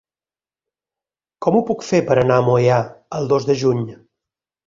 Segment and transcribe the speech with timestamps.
[1.45, 2.81] Com ho puc fer per anar a Moià
[3.19, 3.87] el dos de juny?